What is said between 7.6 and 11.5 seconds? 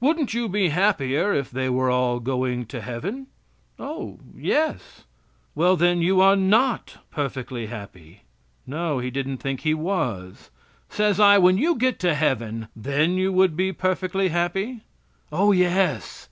happy?" "No, he didn't think he was." Says I: